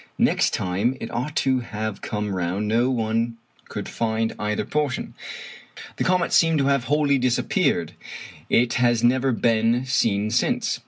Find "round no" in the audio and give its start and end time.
2.33-2.89